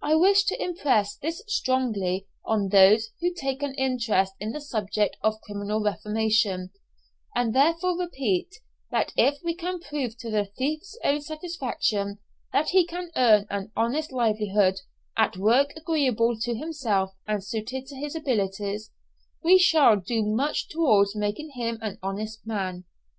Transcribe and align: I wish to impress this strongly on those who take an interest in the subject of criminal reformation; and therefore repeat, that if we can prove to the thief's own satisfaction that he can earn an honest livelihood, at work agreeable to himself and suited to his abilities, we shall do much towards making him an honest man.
I 0.00 0.14
wish 0.14 0.44
to 0.46 0.62
impress 0.62 1.18
this 1.18 1.42
strongly 1.46 2.26
on 2.46 2.70
those 2.70 3.10
who 3.20 3.34
take 3.34 3.62
an 3.62 3.74
interest 3.74 4.32
in 4.40 4.52
the 4.52 4.62
subject 4.62 5.18
of 5.22 5.42
criminal 5.42 5.82
reformation; 5.82 6.70
and 7.36 7.54
therefore 7.54 7.98
repeat, 7.98 8.48
that 8.90 9.12
if 9.14 9.40
we 9.44 9.54
can 9.54 9.78
prove 9.78 10.16
to 10.20 10.30
the 10.30 10.46
thief's 10.46 10.98
own 11.04 11.20
satisfaction 11.20 12.16
that 12.50 12.70
he 12.70 12.86
can 12.86 13.10
earn 13.14 13.44
an 13.50 13.70
honest 13.76 14.10
livelihood, 14.10 14.76
at 15.18 15.36
work 15.36 15.74
agreeable 15.76 16.34
to 16.40 16.54
himself 16.56 17.12
and 17.26 17.44
suited 17.44 17.84
to 17.88 17.94
his 17.96 18.16
abilities, 18.16 18.90
we 19.44 19.58
shall 19.58 19.96
do 20.00 20.24
much 20.24 20.70
towards 20.70 21.14
making 21.14 21.50
him 21.50 21.76
an 21.82 21.98
honest 22.02 22.40
man. 22.46 22.86